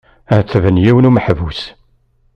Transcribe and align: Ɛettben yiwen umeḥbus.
Ɛettben 0.37 0.81
yiwen 0.83 1.09
umeḥbus. 1.09 1.61